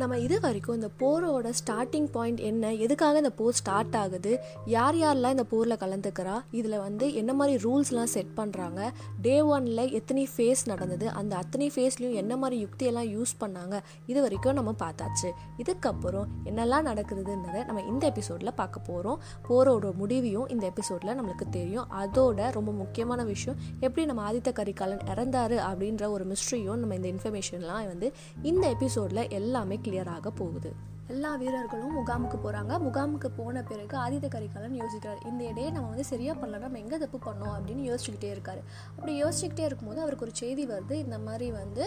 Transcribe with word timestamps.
நம்ம 0.00 0.18
இது 0.18 0.40
வரைக்கும் 0.40 0.74
இந்த 0.74 0.88
போரோட 0.98 1.52
ஸ்டார்டிங் 1.60 2.08
பாயிண்ட் 2.12 2.40
என்ன? 2.40 2.74
எதுக்காக 2.74 3.16
இந்த 3.16 3.30
போர் 3.30 3.52
ஸ்டார்ட் 3.52 3.96
ஆகுது? 3.96 4.32
யார் 4.66 4.94
யாரெல்லாம் 4.94 5.30
இந்த 5.30 5.44
போரில் 5.44 5.76
கலந்துக்கிறா? 5.76 6.34
இதில் 6.50 6.76
வந்து 6.78 7.14
என்ன 7.14 7.32
மாதிரி 7.32 7.54
ரூல்ஸ்லாம் 7.64 8.10
செட் 8.12 8.30
பண்ணுறாங்க 8.36 8.80
டே 9.22 9.40
ஒனில் 9.40 9.92
எத்தனை 9.92 10.28
ஃபேஸ் 10.36 10.62
நடந்தது? 10.64 11.10
அந்த 11.10 11.36
அத்தனை 11.36 11.72
ஃபேஸ்லையும் 11.76 12.14
என்ன 12.14 12.36
மாதிரி 12.36 12.58
யுக்தியெல்லாம் 12.64 13.08
யூஸ் 13.16 13.32
பண்ணாங்க? 13.40 13.80
இது 14.06 14.22
வரைக்கும் 14.22 14.54
நம்ம 14.54 14.74
பார்த்தாச்சு. 14.84 15.30
இதுக்கப்புறம் 15.64 16.28
என்னெல்லாம் 16.44 16.86
நடக்குதுன்றதை 16.90 17.64
நம்ம 17.64 17.82
இந்த 17.82 18.06
எபிசோடில் 18.06 18.52
பார்க்க 18.54 18.80
போகிறோம் 18.80 19.18
போரோட 19.48 19.92
முடிவையும் 19.94 20.48
இந்த 20.48 20.66
எபிசோடில் 20.66 21.14
நம்மளுக்கு 21.20 21.48
தெரியும். 21.50 21.88
அதோட 22.04 22.52
ரொம்ப 22.52 22.70
முக்கியமான 22.72 23.24
விஷயம் 23.24 23.58
எப்படி 23.80 24.06
நம்ம 24.06 24.32
ஆதித்த 24.32 24.52
கரிகாலன் 24.52 25.04
இறந்தாரு 25.14 25.58
அப்படின்ற 25.68 26.10
ஒரு 26.10 26.26
மிஸ்ட்ரியும் 26.26 26.80
நம்ம 26.84 26.94
இந்த 26.94 27.08
இன்ஃபர்மேஷன்லாம் 27.08 27.86
வந்து 27.86 28.12
இந்த 28.42 28.64
எபிசோடில் 28.68 29.28
எல்லாமே 29.30 29.86
கிளியராக 29.88 30.30
போகுது. 30.30 30.70
எல்லா 31.12 31.28
வீரர்களும் 31.40 31.94
முகாமுக்கு 31.98 32.38
போகிறாங்க 32.44 32.72
முகாமுக்கு 32.86 33.28
போன 33.36 33.60
பிறகு 33.68 33.94
ஆதித்த 34.04 34.26
கரிகாலன் 34.34 34.74
யோசிக்கிறார். 34.80 35.20
இந்த 35.28 35.42
இடையே 35.50 35.68
நம்ம 35.74 35.86
வந்து 35.92 36.04
சரியாக 36.10 36.34
பண்ணல 36.40 36.58
நம்ம 36.64 36.78
எங்கே 36.82 36.96
தப்பு 37.02 37.18
பண்ணோம் 37.26 37.52
அப்படின்னு 37.54 37.84
யோசிச்சுக்கிட்டே 37.90 38.30
இருக்காரு. 38.34 38.60
அப்படி 38.96 39.12
யோசிச்சுக்கிட்டே 39.22 39.64
இருக்கும்போது 39.68 40.00
அவருக்கு 40.04 40.26
ஒரு 40.26 40.34
செய்தி 40.40 40.64
வருது. 40.72 40.94
இந்த 41.04 41.18
மாதிரி 41.26 41.46
வந்து 41.60 41.84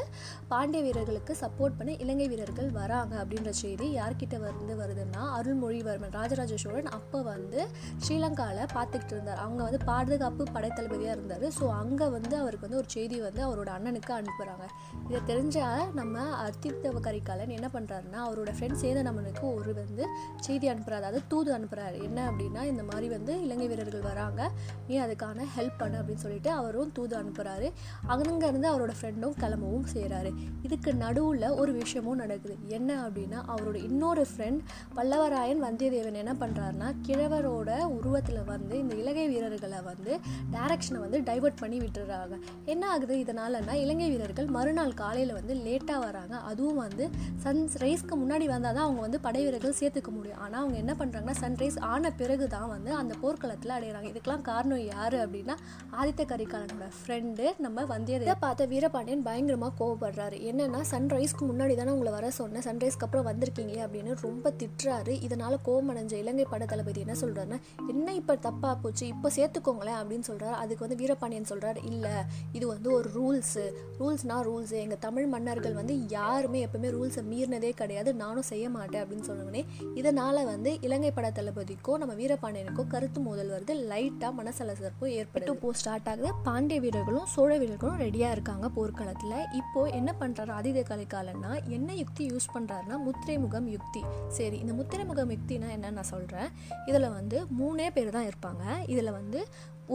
பாண்டிய 0.53 0.81
வீரர்களுக்கு 0.87 1.35
சப்போர்ட் 1.43 1.77
பண்ணி 1.81 1.93
இலங்கை 2.05 2.27
வீரர்கள் 2.33 2.69
வராங்க 2.79 3.13
அப்படின்ற 3.23 3.53
செய்தி 3.61 3.89
யார்கிட்ட 3.99 4.39
வந்து 4.47 4.75
வருதுன்னா 4.81 5.21
அருள்மொழிவர்மன் 5.37 6.15
ராஜராஜ 6.19 6.57
சோழன் 6.63 6.89
அப்போ 6.99 7.21
வந்து 7.31 7.59
ஸ்ரீலங்காவில் 8.05 8.73
பார்த்துக்கிட்டு 8.75 9.15
இருந்தார். 9.17 9.39
அவங்க 9.45 9.61
வந்து 9.67 9.81
பாதுகாப்பு 9.91 10.49
படைத்தளபதியாக 10.57 11.17
இருந்தார். 11.17 11.47
ஸோ 11.59 11.67
அங்கே 11.81 12.09
வந்து 12.17 12.33
அவருக்கு 12.41 12.67
வந்து 12.69 12.81
ஒரு 12.81 12.91
செய்தி 12.97 13.19
வந்து 13.27 13.43
அவரோட 13.49 13.69
அண்ணனுக்கு 13.77 14.13
அனுப்புகிறாங்க 14.19 14.67
இதை 15.11 15.21
தெரிஞ்ச 15.31 15.59
நம்ம 16.01 16.25
அத்தித்தவ 16.47 17.05
கரிகாலன் 17.09 17.55
என்ன 17.59 17.69
பண்ணுறாருன்னா 17.77 18.19
அவரோட 18.27 18.51
ஃப்ரெண்ட் 18.57 18.81
சேதன் 18.83 19.09
நம்மனுக்கு 19.11 19.45
ஒரு 19.59 19.71
வந்து 19.81 20.03
செய்தி 20.47 20.65
அனுப்புகிறாரு 20.73 20.99
அதாவது 21.01 21.21
தூது 21.31 21.49
அனுப்புகிறாரு 21.57 21.97
என்ன 22.07 22.19
அப்படின்னா 22.31 22.63
இந்த 22.71 22.83
மாதிரி 22.91 23.07
வந்து 23.15 23.33
இலங்கை 23.45 23.67
வீரர்கள் 23.71 24.07
வராங்க. 24.11 24.41
நீ 24.87 24.95
அதுக்கான 25.05 25.45
ஹெல்ப் 25.55 25.79
பண்ணு 25.81 25.97
அப்படின்னு 25.99 26.23
சொல்லிட்டு 26.25 26.51
அவரும் 26.59 26.91
தூது 26.97 27.15
அனுப்புகிறாரு 27.21 27.67
அங்கேருந்து 28.13 28.67
அவரோட 28.71 28.93
ஃப்ரெண்டும் 28.99 29.35
கிளம்பவும் 29.41 29.87
செய்கிறாரு 29.93 30.31
இதுக்கு 30.67 30.91
நடுவில் 31.03 31.47
ஒரு 31.61 31.71
விஷயமும் 31.79 32.19
நடக்குது. 32.23 32.55
என்ன 32.77 32.91
அப்படின்னா 33.05 33.39
அவரோட 33.53 33.77
இன்னொரு 33.89 34.23
ஃப்ரெண்ட் 34.31 34.61
பல்லவராயன் 34.97 35.61
வந்தியத்தேவன் 35.65 36.19
என்ன 36.23 36.33
பண்ணுறாருன்னா 36.41 36.89
கிழவரோட 37.07 37.71
உருவத்தில் 37.97 38.41
வந்து 38.51 38.75
இந்த 38.83 38.93
இலங்கை 39.01 39.25
வீரர்களை 39.33 39.79
வந்து 39.89 40.11
டைரக்ஷனை 40.55 40.99
வந்து 41.05 41.19
டைவர்ட் 41.29 41.61
பண்ணி 41.63 41.79
விட்டுறாங்க. 41.83 42.37
என்ன 42.73 42.83
ஆகுது 42.93 43.15
இதனாலன்னா 43.23 43.75
இலங்கை 43.83 44.09
வீரர்கள் 44.13 44.49
மறுநாள் 44.57 44.97
காலையில் 45.03 45.37
வந்து 45.39 45.53
லேட்டாக 45.65 45.99
வராங்க. 46.05 46.35
அதுவும் 46.51 46.81
வந்து 46.85 47.07
சன் 47.43 47.63
ரைஸ்க்கு 47.83 48.15
முன்னாடி 48.23 48.45
வந்தால் 48.53 48.75
தான் 48.77 48.85
அவங்க 48.87 49.00
வந்து 49.05 49.19
படை 49.25 49.41
வீரர்கள் 49.45 49.77
சேர்த்துக்க 49.79 50.11
முடியும். 50.17 50.39
ஆனால் 50.45 50.59
அவங்க 50.61 50.77
என்ன 50.83 50.93
பண்ணுறாங்கன்னா 50.99 51.35
சன்ரைஸ் 51.41 51.77
ஆன 51.93 52.11
பிறகு 52.21 52.45
தான் 52.55 52.69
வந்து 52.73 52.91
அந்த 52.99 53.13
போர்க்களத்தில் 53.23 53.75
அடையிறாங்க. 53.77 54.09
இதுக்கெல்லாம் 54.13 54.45
காரணம் 54.49 54.83
யார் 54.93 55.17
அப்படின்னா 55.23 55.55
ஆதித்த 55.99 56.25
கரிகாலனோட 56.31 56.87
ஃப்ரெண்டு 56.99 57.45
நம்ம 57.65 57.85
வந்தியதை 57.93 58.35
பார்த்த 58.45 58.69
வீரபாண்டியன் 58.73 59.25
பயங்கரமாக 59.27 59.73
கோவப்படுறாரு. 59.81 60.39
என்னென்னா 60.51 60.81
சன்ரைஸ்க்கு 60.93 61.45
முன்னாடி 61.51 61.75
தானே 61.81 61.93
உங்களை 61.95 62.13
வர 62.17 62.29
சொன்னேன். 62.39 62.65
சன்ரைஸ்க்கு 62.67 63.07
அப்புறம் 63.07 63.27
வந்திருக்கீங்க 63.29 63.75
அப்படின்னு 63.85 64.11
ரொம்ப 64.25 64.53
திட்டுறாரு. 64.61 65.15
இதனால் 65.27 65.57
கோவமடைஞ்ச 65.67 66.13
இலங்கை 66.23 66.47
பட 66.53 66.65
தளபதி 66.73 67.05
என்ன 67.05 67.15
சொல்கிறாருன்னா 67.23 67.59
என்ன 67.93 68.07
இப்போ 68.21 68.33
தப்பாக 68.47 68.75
போச்சு? 68.83 69.05
இப்போ 69.13 69.29
சேர்த்துக்கோங்களேன் 69.37 69.99
அப்படின்னு 70.01 70.27
சொல்கிறாரு 70.31 70.55
அதுக்கு 70.63 70.85
வந்து 70.85 70.99
வீரபாண்டியன் 71.01 71.49
சொல்கிறார் 71.51 71.79
இல்லை 71.91 72.15
இது 72.57 72.65
வந்து 72.73 72.89
ஒரு 72.97 73.09
ரூல்ஸு 73.17 73.65
ரூல்ஸ்னால் 73.99 74.45
ரூல்ஸு 74.49 74.75
எங்கள் 74.83 75.01
தமிழ் 75.05 75.27
மன்னர்கள் 75.33 75.75
வந்து 75.79 75.93
யாருமே 76.17 76.59
எப்பவுமே 76.65 76.89
ரூல்ஸை 76.95 77.23
மீறினதே 77.31 77.71
கிடையாது. 77.81 78.09
நானும் 78.21 78.47
செய்ய 78.49 78.65
மாட்டேன். 78.69 78.89
அப்படின்னு 78.99 79.27
சொன்னோடனே 79.29 79.61
இதனால் 79.99 80.39
வந்து 80.51 80.71
இலங்கை 80.87 81.11
பட 81.17 81.27
தளபதிக்கோ 81.39 81.95
நம்ம 82.01 82.13
வீரபாண்டியனுக்கோ 82.21 82.85
கருத்து 82.93 83.19
மோதல் 83.27 83.51
வருது. 83.53 83.75
லைட்டாக 83.91 84.31
மனசலசரப்பு 84.39 85.05
ஏற்பட்டு 85.19 85.55
போ 85.63 85.71
ஸ்டார்ட் 85.79 86.09
ஆகுது. 86.13 86.31
பாண்டிய 86.47 86.79
வீரர்களும் 86.85 87.27
சோழ 87.35 87.51
வீரர்களும் 87.63 87.99
ரெடியாக 88.05 88.35
இருக்காங்க 88.37 88.69
போர்க்களத்தில். 88.77 89.37
இப்போ 89.61 89.83
என்ன 89.99 90.15
பண்ணுறாரு 90.21 90.53
ஆதித 90.59 90.83
கலைக்காலன்னா 90.91 91.51
என்ன 91.77 91.89
யுக்தி 92.01 92.25
யூஸ் 92.31 92.47
பண்ணுறாருன்னா 92.55 92.97
முத்திரைமுகம் 93.07 93.67
யுக்தி. 93.75 94.03
சரி 94.37 94.57
இந்த 94.63 94.73
முத்திரைமுகம் 94.79 95.33
யுக்தினா 95.35 95.69
என்னன்னு 95.77 95.99
நான் 95.99 96.11
சொல்கிறேன் 96.15 96.49
இதில் 96.89 97.09
வந்து 97.17 97.39
மூணே 97.59 97.89
பேர் 97.97 98.15
தான் 98.17 98.29
இருப்பாங்க. 98.31 98.63
இதில் 98.93 99.17
வந்து 99.19 99.41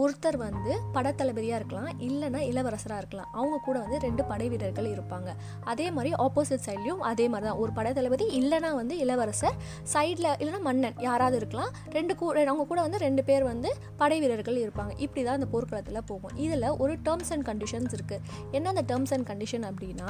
ஒருத்தர் 0.01 0.37
வந்து 0.45 0.71
படத்தளபதியாக 0.95 1.59
இருக்கலாம் 1.59 1.91
இல்லைன்னா 2.07 2.41
இளவரசராக 2.49 3.01
இருக்கலாம். 3.01 3.29
அவங்க 3.39 3.57
கூட 3.67 3.77
வந்து 3.83 3.97
ரெண்டு 4.05 4.23
படை 4.31 4.47
வீரர்கள் 4.53 4.89
இருப்பாங்க. 4.95 5.29
அதே 5.71 5.87
மாதிரி 5.95 6.11
ஆப்போசிட் 6.25 6.65
சைட்லையும் 6.67 7.01
அதே 7.11 7.25
மாதிரி 7.33 7.47
தான் 7.49 7.61
ஒரு 7.63 7.71
படைத்தளபதி 7.77 8.25
இல்லைனா 8.39 8.71
வந்து 8.81 8.95
இளவரசர் 9.03 9.55
சைடில் 9.93 10.29
இல்லைனா 10.41 10.61
மன்னன் 10.67 10.97
யாராவது 11.07 11.37
இருக்கலாம். 11.41 11.71
ரெண்டு 11.97 12.15
கூட 12.21 12.43
அவங்க 12.51 12.65
கூட 12.71 12.79
வந்து 12.87 12.99
ரெண்டு 13.05 13.21
பேர் 13.29 13.45
வந்து 13.51 13.69
படை 14.01 14.19
வீரர்கள் 14.23 14.59
இருப்பாங்க. 14.65 14.93
இப்படி 15.05 15.21
தான் 15.27 15.37
அந்த 15.39 15.49
போர்க்களத்தில் 15.53 16.01
போகும். 16.11 16.35
இதில் 16.45 16.67
ஒரு 16.83 16.93
டேர்ம்ஸ் 17.07 17.31
அண்ட் 17.35 17.47
கண்டிஷன்ஸ் 17.49 17.95
இருக்குது 17.97 18.21
என்ன 18.57 18.69
அந்த 18.73 18.83
டேர்ம்ஸ் 18.91 19.13
அண்ட் 19.17 19.27
கண்டிஷன் 19.31 19.65
அப்படின்னா 19.71 20.09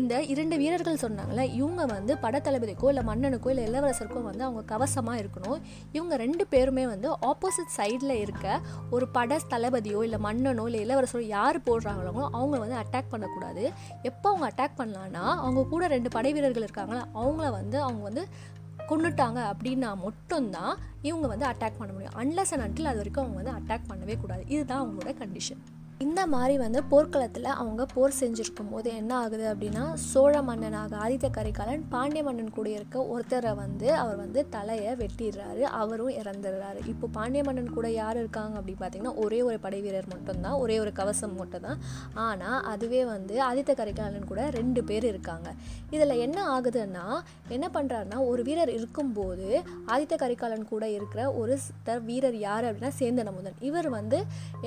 இந்த 0.00 0.22
இரண்டு 0.34 0.56
வீரர்கள் 0.62 1.02
சொன்னாங்களே 1.04 1.46
இவங்க 1.60 1.82
வந்து 1.94 2.14
படத்தளபதிக்கோ 2.24 2.88
இல்லை 2.92 3.04
மன்னனுக்கோ 3.10 3.50
இல்லை 3.54 3.64
இளவரசருக்கோ 3.70 4.22
வந்து 4.30 4.44
அவங்க 4.48 4.62
கவசமாக 4.74 5.22
இருக்கணும். 5.22 5.58
இவங்க 5.96 6.14
ரெண்டு 6.24 6.46
பேருமே 6.54 6.86
வந்து 6.94 7.10
ஆப்போசிட் 7.30 7.74
சைடில் 7.78 8.16
இருக்க 8.22 8.58
ஒரு 8.94 9.06
பட 9.24 9.36
தளபதியோ 9.52 9.98
இல்லை 10.06 10.18
மன்னனோ 10.24 10.64
இல்லை 10.68 10.80
இளவரசரோ 10.84 11.20
யார் 11.20 11.58
போடுறாங்களோ 11.58 12.24
அவங்கள 12.38 12.58
வந்து 12.64 12.80
அட்டாக் 12.80 13.10
பண்ணக்கூடாது. 13.10 13.62
எப்போ 14.02 14.26
அவங்க 14.30 14.46
அட்டாக் 14.50 14.78
பண்ணலான்னா 14.80 15.22
அவங்க 15.44 15.60
கூட 15.70 15.86
ரெண்டு 15.86 16.10
படை 16.16 16.32
வீரர்கள் 16.32 16.62
இருக்காங்களா 16.62 17.02
அவங்கள 17.14 17.50
வந்து 17.50 17.80
அவங்க 17.82 18.02
வந்து 18.02 18.24
கொண்டுட்டாங்க 18.88 19.40
அப்படின்னா 19.52 19.90
மட்டும்தான் 20.06 20.74
இவங்க 21.02 21.26
வந்து 21.26 21.46
அட்டாக் 21.46 21.78
பண்ண 21.78 21.90
முடியும். 21.92 22.18
அன்லஸ் 22.22 22.52
அண்ட் 22.54 22.64
அன்டில் 22.66 22.90
அது 22.90 23.00
வரைக்கும் 23.02 23.24
அவங்க 23.24 23.38
வந்து 23.42 23.56
அட்டாக் 23.60 23.88
பண்ணவே 23.92 24.20
கூடாது. 24.20 24.44
இதுதான் 24.46 24.82
அவங்களோட 24.82 25.14
கண்டிஷன் 25.22 25.62
இந்த 26.02 26.20
மாதிரி 26.32 26.54
வந்து 26.62 26.80
போர்க்களத்தில் 26.90 27.44
அவங்க 27.60 27.82
போர் 27.92 28.16
செஞ்சுருக்கும் 28.20 28.70
போது 28.72 28.88
என்ன 29.00 29.12
ஆகுது 29.24 29.44
அப்படின்னா 29.50 29.82
சோழ 30.06 30.32
மன்னனாக 30.48 30.96
ஆதித்த 31.04 31.26
கரிகாலன் 31.36 31.84
பாண்டிய 31.92 32.22
மன்னன் 32.26 32.50
கூட 32.56 32.68
இருக்க 32.76 32.96
ஒருத்தரை 33.14 33.52
வந்து 33.60 33.88
அவர் 34.00 34.18
வந்து 34.22 34.40
தலையை 34.54 34.92
வெட்டிடுறாரு 35.00 35.62
அவரும் 35.80 36.10
இறந்துடுறாரு. 36.20 36.80
இப்போ 36.92 37.08
பாண்டிய 37.16 37.42
மன்னன் 37.48 37.70
கூட 37.76 37.88
யார் 37.98 38.18
இருக்காங்க 38.22 38.54
அப்படின்னு 38.60 38.82
பார்த்தீங்கன்னா 38.82 39.14
ஒரே 39.24 39.40
ஒரு 39.48 39.58
படை 39.66 39.80
வீரர் 39.84 40.10
மட்டும்தான் 40.14 40.56
ஒரே 40.62 40.78
ஒரு 40.84 40.92
கவசம் 41.00 41.38
மட்டும்தான். 41.42 41.78
ஆனால் 42.26 42.58
அதுவே 42.72 43.02
வந்து 43.12 43.36
ஆதித்த 43.48 43.74
கரிகாலன் 43.82 44.28
கூட 44.32 44.48
ரெண்டு 44.58 44.82
பேர் 44.90 45.06
இருக்காங்க. 45.12 45.48
இதில் 45.94 46.22
என்ன 46.26 46.38
ஆகுதுன்னா 46.56 47.06
என்ன 47.54 47.66
பண்ணுறாருன்னா 47.78 48.20
ஒரு 48.32 48.42
வீரர் 48.50 48.74
இருக்கும்போது 48.78 49.48
ஆதித்த 49.94 50.14
கரிகாலன் 50.24 50.70
கூட 50.74 50.84
இருக்கிற 50.98 51.22
ஒரு 51.42 51.56
வீரர் 52.10 52.40
யார் 52.48 52.68
அப்படின்னா 52.68 52.92
சேந்தன் 53.00 53.32
அமுதன். 53.34 53.58
இவர் 53.70 53.90
வந்து 53.98 54.20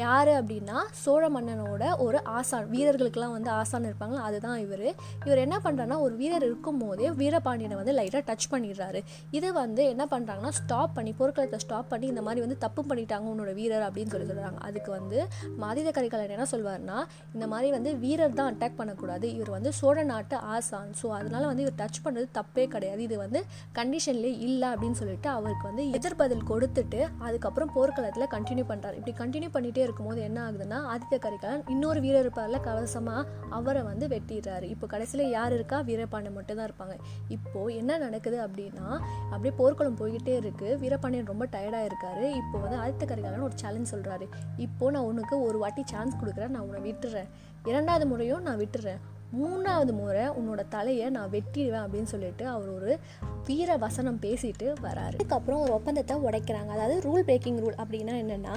யார் 0.06 0.34
அப்படின்னா 0.40 0.80
சோழ 1.04 1.17
சோழ 1.18 1.28
மன்னனோட 1.36 1.84
ஒரு 2.06 2.18
ஆசான் 2.38 2.66
வீரர்களுக்கெல்லாம் 2.72 3.34
வந்து 3.36 3.50
ஆசான் 3.60 3.86
இருப்பாங்க 3.90 4.18
அதுதான் 4.26 4.58
இவர். 4.64 4.84
இவர் 5.28 5.40
என்ன 5.44 5.56
பண்ணுறாருன்னா 5.64 5.98
ஒரு 6.06 6.14
வீரர் 6.20 6.44
இருக்கும் 6.48 6.78
போதே 6.82 7.08
வீரபாண்டியனை 7.22 7.76
வந்து 7.80 7.94
லைட்டாக 8.00 8.22
டச் 8.28 8.46
பண்ணிடுறாரு. 8.52 9.00
இது 9.38 9.50
வந்து 9.60 9.82
என்ன 9.94 10.04
பண்ணுறாங்கன்னா 10.12 10.52
ஸ்டாப் 10.58 10.94
பண்ணி 10.98 11.12
போர்க்களத்தை 11.20 11.60
ஸ்டாப் 11.64 11.90
பண்ணி 11.94 12.08
இந்த 12.14 12.24
மாதிரி 12.28 12.42
வந்து 12.46 12.58
தப்பு 12.66 12.82
பண்ணிட்டாங்க 12.90 13.32
உன்னோட 13.32 13.54
வீரர் 13.60 13.86
அப்படின்னு 13.88 14.14
சொல்லி 14.14 14.28
சொல்கிறாங்க 14.32 14.62
அதுக்கு 14.68 14.92
வந்து 14.98 15.18
மாதித 15.64 15.94
கரிகாலன் 15.98 16.36
என்ன 16.38 16.48
சொல்வார்னா 16.54 16.98
இந்த 17.38 17.48
மாதிரி 17.54 17.72
வந்து 17.78 17.94
வீரர் 18.04 18.38
தான் 18.42 18.52
அட்டாக் 18.52 18.78
பண்ணக்கூடாது. 18.82 19.26
இவர் 19.38 19.52
வந்து 19.58 19.72
சோழ 19.80 20.04
நாட்டு 20.12 20.38
ஆசான். 20.58 20.94
ஸோ 21.02 21.10
அதனால 21.20 21.44
வந்து 21.52 21.66
இவர் 21.68 21.80
டச் 21.82 22.02
பண்ணுறது 22.06 22.30
தப்பே 22.40 22.68
கிடையாது. 22.76 23.02
இது 23.08 23.18
வந்து 23.26 23.42
கண்டிஷன்லேயே 23.80 24.36
இல்லை 24.50 24.70
அப்படின்னு 24.74 25.00
சொல்லிட்டு 25.02 25.32
அவருக்கு 25.38 25.68
வந்து 25.72 25.86
எதிர்பதில் 26.00 26.48
கொடுத்துட்டு 26.54 27.02
அதுக்கப்புறம் 27.26 27.74
போர்க்களத்தில் 27.78 28.32
கண்டினியூ 28.38 28.68
பண்ணுறாரு 28.74 28.96
இப்படி 29.02 29.18
கண்டினியூ 29.24 29.52
பண்ணிகிட்டே 29.58 29.86
இருக்கும்போது 29.88 30.22
என்ன 30.30 30.40
ஆகுதுன்னா 30.48 30.82
அது 30.94 31.04
ஆதித்ய 31.08 31.20
கரிகாலன் 31.24 31.62
இன்னொரு 31.68 32.00
வீரர் 32.02 32.26
இருப்பார்ல 32.26 32.58
கவசமாக 32.68 33.22
அவரை 33.50 33.82
வந்து 33.82 34.06
வெட்டிடுறாரு. 34.08 34.66
இப்போ 34.74 34.86
கடைசியில் 34.88 35.30
யார் 35.30 35.54
இருக்கா? 35.54 35.78
வீரபாண்டியன் 35.90 36.38
மட்டும் 36.38 36.60
தான் 36.60 36.70
இருப்பாங்க. 36.70 36.96
இப்போது 37.28 37.76
என்ன 37.76 37.98
நடக்குது 37.98 38.38
அப்படின்னா 38.48 38.88
அப்படியே 39.34 39.54
போர்க்குளம் 39.60 40.00
போய்கிட்டே 40.02 40.34
இருக்குது 40.40 40.80
வீரபாண்டியன் 40.80 41.32
ரொம்ப 41.32 41.46
டயர்டாக 41.46 41.90
இருக்காரு. 41.90 42.26
இப்போ 42.42 42.58
வந்து 42.64 42.80
ஆதித்த 42.84 43.08
கரிகாலன் 43.08 43.46
ஒரு 43.50 43.56
சேலஞ்ச் 43.56 43.94
சொல்கிறாரு 43.96 44.28
இப்போது 44.58 44.92
நான் 44.92 45.10
உனக்கு 45.12 45.38
ஒரு 45.42 45.58
வாட்டி 45.58 45.84
சான்ஸ் 45.86 46.18
கொடுக்குறேன். 46.24 46.56
நான் 46.56 46.66
உன்னை 46.70 46.82
விட்டுறேன். 46.92 47.30
இரண்டாவது 47.64 48.08
முறையும் 48.14 48.42
நான் 48.42 48.60
விட்டுறேன். 48.60 49.02
மூணாவது 49.40 49.94
முறை 50.02 50.26
உன்னோட 50.40 50.62
தலையை 50.76 51.08
நான் 51.16 51.32
வெட்டிடுவேன் 51.32 51.84
அப்படின்னு 51.86 52.12
சொல்லிட்டு 52.12 52.44
அவர் 52.48 52.70
ஒரு 52.80 52.92
வீர 53.48 53.78
வசனம் 53.84 54.20
பேசிட்டு 54.24 54.68
வராரு. 54.86 55.16
அதுக்கப்புறம் 55.18 55.62
ஒரு 55.66 55.72
ஒப்பந்தத்தை 55.78 56.16
உடைக்கிறாங்க. 56.28 56.72
அதாவது 56.76 56.96
ரூல் 57.08 57.24
பிரேக்கிங் 57.28 57.60
ரூல் 57.64 57.78
அப்படின்னா 57.84 58.14
என்னென்னா 58.24 58.56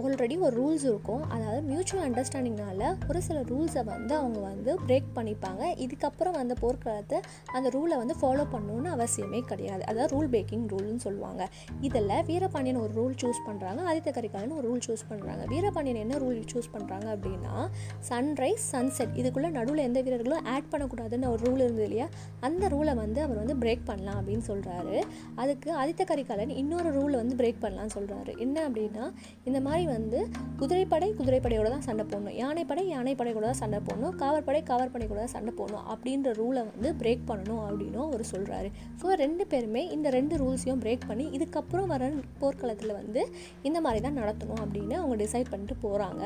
ஆல்ரெடி 0.00 0.34
ஒரு 0.46 0.54
ரூல்ஸ் 0.60 0.84
இருக்கும். 0.90 1.22
அதாவது 1.34 1.60
மியூச்சுவல் 1.70 2.04
அண்டர்ஸ்டாண்டிங்னால 2.08 2.90
ஒரு 3.10 3.20
சில 3.28 3.38
ரூல்ஸை 3.50 3.82
வந்து 3.92 4.14
அவங்க 4.20 4.40
வந்து 4.50 4.74
பிரேக் 4.86 5.08
பண்ணிப்பாங்க. 5.16 5.62
இதுக்கப்புறம் 5.84 6.38
அந்த 6.42 6.56
போர்க்காலத்தை 6.62 7.20
அந்த 7.56 7.68
ரூலை 7.76 7.96
வந்து 8.02 8.16
ஃபாலோ 8.20 8.46
பண்ணணும்னு 8.54 8.90
அவசியமே 8.96 9.40
கிடையாது. 9.50 9.82
அதாவது 9.90 10.10
ரூல் 10.16 10.30
பிரேக்கிங் 10.34 10.66
ரூல்னு 10.74 11.00
சொல்லுவாங்க. 11.06 11.42
இதில் 11.88 12.14
வீரபாண்டியன் 12.30 12.80
ஒரு 12.84 12.92
ரூல் 13.00 13.16
சூஸ் 13.24 13.42
பண்ணுறாங்க 13.48 13.80
ஆதித்த 13.90 14.12
கரிகாலன் 14.18 14.56
ஒரு 14.60 14.66
ரூல் 14.70 14.84
சூஸ் 14.88 15.04
பண்ணுறாங்க 15.10 15.42
வீரபாண்டியன் 15.54 16.02
என்ன 16.04 16.18
ரூல் 16.24 16.40
சூஸ் 16.52 16.70
பண்ணுறாங்க 16.76 17.08
அப்படின்னா 17.16 17.54
சன்ரைஸ் 18.10 18.66
சன்செட் 18.74 19.14
இதுக்குள்ளே 19.22 19.50
நடுவில் 19.58 19.86
எந்த 19.88 20.00
வீரர்களும் 20.00 20.44
ஆட் 20.54 20.70
பண்ணக்கூடாதுன்னு 20.72 21.30
ஒரு 21.34 21.42
ரூல் 21.46 21.62
இருந்தது 21.64 21.86
இல்லையா? 21.88 22.08
அந்த 22.40 22.68
ரூலை 22.68 22.94
வந்து 23.04 23.22
அவர் 23.22 23.42
வந்து 23.42 23.56
பிரேக் 23.64 23.88
பண்ணலாம் 23.90 24.18
அப்படின்னு 24.28 24.48
சொல்கிறாரு 24.50 24.96
அதுக்கு 25.42 25.68
ஆதித்த 25.80 26.02
கரிகாலன் 26.08 26.50
இன்னொரு 26.60 26.88
ரூலை 26.96 27.16
வந்து 27.20 27.36
பிரேக் 27.38 27.60
பண்ணலாம்னு 27.62 27.92
சொல்கிறாரு 27.94 28.32
என்ன 28.44 28.56
அப்படின்னா 28.68 29.04
இந்த 29.48 29.58
மாதிரி 29.66 29.84
வந்து 29.94 30.18
குதிரைப்படை 30.60 31.06
குதிரைப்படையோட 31.18 31.68
தான் 31.74 31.84
சண்டை 31.86 32.04
போடணும். 32.10 32.34
யானைப்படை 32.40 32.82
யானைப்படை 32.94 33.30
கூட 33.36 33.46
தான் 33.50 33.60
சண்டை 33.60 33.78
போடணும். 33.86 34.14
காவற்படை 34.22 34.60
காவற்படை 34.70 35.06
கூட 35.12 35.18
தான் 35.22 35.32
சண்டை 35.34 35.52
போடணும் 35.60 35.86
அப்படின்ற 35.92 36.32
ரூலை 36.40 36.62
வந்து 36.70 36.90
பிரேக் 37.00 37.24
பண்ணணும் 37.30 37.62
அப்படின்னும் 37.68 38.04
அவர் 38.08 38.24
சொல்கிறாரு 38.32 38.68
ஸோ 39.02 39.14
ரெண்டு 39.22 39.46
பேருமே 39.52 39.82
இந்த 39.96 40.10
ரெண்டு 40.16 40.36
ரூல்ஸையும் 40.42 40.82
பிரேக் 40.84 41.08
பண்ணி 41.10 41.26
இதுக்கப்புறம் 41.38 41.88
வர 41.94 42.10
போர்க்களத்தில் 42.42 42.94
வந்து 43.00 43.22
இந்த 43.70 43.80
மாதிரி 43.86 44.02
தான் 44.08 44.18
நடத்தணும் 44.20 44.62
அப்படின்னு 44.64 44.96
அவங்க 45.00 45.16
டிசைட் 45.24 45.50
பண்ணிட்டு 45.54 45.78
போகிறாங்க 45.86 46.22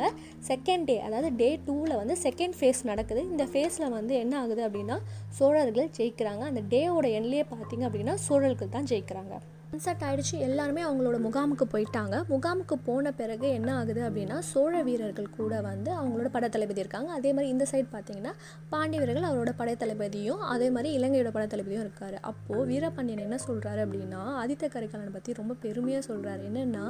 செகண்ட் 0.51 0.87
டே 0.91 0.99
அதாவது 1.09 1.31
டே 1.43 1.51
டூவில் 1.69 1.97
வந்து 2.03 2.17
செகண்ட் 2.27 2.59
ஃபேஸ் 2.61 2.83
நடக்குது. 2.93 3.23
இந்த 3.33 3.47
ஃபேஸில் 3.53 3.95
வந்து 3.99 4.15
என்ன 4.25 4.35
ஆகுது 4.43 4.63
அப்படின்னா 4.69 4.99
சோழர்கள் 5.39 5.91
ஜெயிக்கிறாங்க. 5.99 6.43
அந்த 6.51 6.63
டேவோட 6.75 7.07
எண்ணிலே 7.19 7.45
பார்த்தீங்க 7.53 7.85
அப்படின்னா 7.93 8.15
சோழர்கள் 8.27 8.75
தான் 8.75 8.87
ஜெயிக்கிறாங்க. 8.91 9.35
சன்செட் 9.73 10.03
ஆயிடுச்சு 10.07 10.37
எல்லாருமே 10.47 10.81
அவங்களோட 10.87 11.19
முகாமுக்கு 11.27 11.67
போயிட்டாங்க. 11.75 12.17
முகாமுக்கு 12.33 12.75
போன 12.89 13.13
பிறகு 13.21 13.47
என்ன 13.59 13.69
ஆகுது 13.77 14.01
அப்படின்னா 14.09 14.37
சோழ 14.49 14.73
வீரர்கள் 14.89 15.29
கூட 15.37 15.53
வந்து 15.67 15.91
அவங்களோட 15.99 16.29
படைத்தளபதி 16.35 16.83
இருக்காங்க. 16.83 17.09
அதே 17.19 17.31
மாதிரி 17.37 17.49
இந்த 17.55 17.65
சைடு 17.71 17.89
பார்த்தீங்கன்னா 17.95 18.33
பாண்டிய 18.73 18.99
வீரர்கள் 19.03 19.27
அவரோட 19.29 19.53
படைத்தளபதியும் 19.61 20.43
அதே 20.55 20.69
மாதிரி 20.75 20.89
இலங்கையோட 20.99 21.31
படைத்தளபதியும் 21.37 21.85
இருக்காரு. 21.87 22.19
அப்போது 22.31 22.67
வீரபாண்டியன் 22.73 23.25
என்ன 23.27 23.39
சொல்கிறாரு 23.47 23.83
அப்படின்னா 23.87 24.21
ஆதித்த 24.43 24.71
கரிகாலனை 24.75 25.15
பற்றி 25.17 25.37
ரொம்ப 25.41 25.57
பெருமையாக 25.65 26.03
சொல்கிறாரு 26.11 26.45
என்னென்னா 26.51 26.85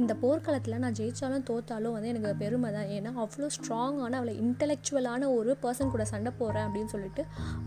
இந்த 0.00 0.14
போர்க்களத்தில் 0.24 0.76
நான் 0.86 0.98
ஜெயித்தாலும் 1.00 1.46
தோத்தாலும் 1.52 1.94
வந்து 1.98 2.10
எனக்கு 2.14 2.34
பெருமை 2.42 2.72
தான். 2.78 2.90
ஏன்னா 2.96 3.12
அவ்வளோ 3.26 3.52
ஸ்ட்ராங்கான 3.58 4.12
அவளை 4.22 4.36
இன்டெலெக்சுவலான 4.46 5.30
ஒரு 5.38 5.54
பர்சன் 5.64 5.94
கூட 5.94 6.06
சண்டை 6.14 6.34
போகிறேன் 6.42 6.66
அப்படின்னு 6.66 6.92
சொல்லிட்டு 6.96 7.24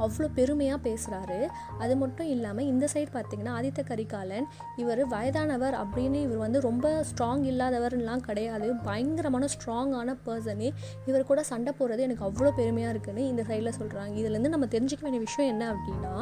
அவ்வளோ 0.07 0.29
பெருமையாக 0.41 0.81
பேசுகிறாரு 0.89 1.39
அது 1.85 1.95
மட்டும் 2.03 2.31
இல்லாமல் 2.35 2.69
இந்த 2.73 2.85
சைடு 2.95 3.11
பார்த்தீங்கன்னா 3.17 3.55
ஆதித்த 3.61 3.89
கரிகாலன் 3.93 4.51
இவர் 4.75 5.01
வயதானவர் 5.07 5.75
அப்படின்னு 5.83 6.19
இவர் 6.25 6.37
வந்து 6.37 6.59
ரொம்ப 6.59 6.87
ஸ்ட்ராங் 7.09 7.43
இல்லாதவர்லாம் 7.51 8.23
கிடையாது. 8.27 8.67
பயங்கரமான 8.83 9.47
ஸ்ட்ராங்கான 9.53 10.15
பர்சனே 10.25 10.69
இவர் 11.05 11.29
கூட 11.31 11.43
சண்டை 11.43 11.73
போடுறது 11.79 12.05
எனக்கு 12.07 12.25
அவ்வளோ 12.25 12.51
பெருமையாக 12.59 12.93
இருக்குன்னு 12.93 13.27
இந்த 13.27 13.45
சைடில் 13.49 13.77
சொல்கிறாங்க 13.79 14.13
இதுலேருந்து 14.21 14.53
நம்ம 14.55 14.69
தெரிஞ்சுக்க 14.75 15.01
வேண்டிய 15.01 15.23
விஷயம் 15.27 15.51
என்ன 15.53 15.63
அப்படின்னா 15.73 16.13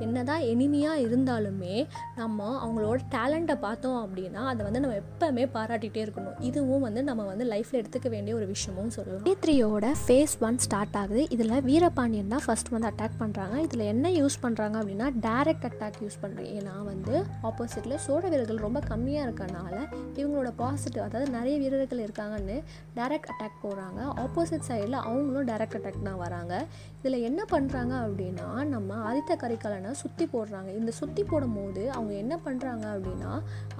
என்னதான் 0.00 0.44
எனிமையாக 0.52 1.00
இருந்தாலுமே 1.00 1.76
நம்ம 2.16 2.48
அவங்களோட 2.64 2.98
டேலண்ட்டை 3.16 3.56
பார்த்தோம் 3.66 3.98
அப்படின்னா 4.04 4.42
அதை 4.52 4.60
வந்து 4.68 4.80
நம்ம 4.80 4.96
எப்போவுமே 5.02 5.46
பாராட்டிகிட்டே 5.56 6.02
இருக்கணும். 6.06 6.36
இதுவும் 6.40 6.80
வந்து 6.80 7.02
நம்ம 7.02 7.22
வந்து 7.24 7.44
லைஃப்பில் 7.44 7.80
எடுத்துக்க 7.82 8.08
வேண்டிய 8.08 8.36
ஒரு 8.36 8.46
விஷயமும் 8.46 8.90
சொல்லலாம். 8.90 9.26
த்ரீயோட 9.44 9.86
ஃபேஸ் 10.06 10.34
ஒன் 10.40 10.58
ஸ்டார்ட் 10.58 10.96
ஆகுது. 11.02 11.22
இதில் 11.30 11.60
வீரபாண்டியன் 11.62 12.28
தான் 12.28 12.44
ஃபர்ஸ்ட் 12.46 12.68
வந்து 12.68 12.90
அட்டாக் 12.90 13.18
பண்ணுறாங்க 13.20 13.56
இதில் 13.66 13.84
என்ன 13.92 14.10
யூஸ் 14.10 14.36
பண்ணுறாங்க 14.42 14.76
அப்படின்னா 14.82 15.08
டேரக்ட் 15.28 15.66
அட்டாக் 15.68 15.98
யூஸ் 16.04 16.18
பண்ணுறேன் 16.22 16.50
ஏன்னா 16.58 16.74
வந்து 16.84 17.14
ஆப்போசிட் 17.42 17.81
ஆப்போசிட்டில் 17.82 18.04
சோழ 18.06 18.28
வீரர்கள் 18.32 18.64
ரொம்ப 18.64 18.80
கம்மியாக 18.90 19.26
இருக்கனால 19.26 19.74
இவங்களோட 20.18 20.50
பாசிட்டிவ் 20.60 21.04
அதாவது 21.04 21.26
நிறைய 21.36 21.54
வீரர்கள் 21.62 22.02
இருக்காங்கன்னு 22.04 22.56
டைரக்ட் 22.98 23.30
அட்டாக் 23.32 23.56
போகிறாங்க 23.62 24.00
ஆப்போசிட் 24.24 24.66
சைடில் 24.68 24.96
அவங்களும் 25.06 25.48
டைரக்ட் 25.50 25.76
அட்டாக் 25.78 26.06
தான் 26.08 26.20
வராங்க. 26.22 26.52
இதில் 26.98 27.24
என்ன 27.28 27.40
பண்ணுறாங்க 27.52 27.94
அப்படின்னா 28.04 28.48
நம்ம 28.74 28.98
ஆதித்த 29.08 29.36
கரிகாலனை 29.42 29.94
சுற்றி 30.02 30.26
போடுறாங்க. 30.34 30.68
இந்த 30.80 30.92
சுற்றி 31.00 31.24
போடும் 31.30 31.56
போது 31.58 31.82
அவங்க 31.96 32.12
என்ன 32.22 32.34
பண்ணுறாங்க 32.46 32.84
அப்படின்னா 32.94 33.32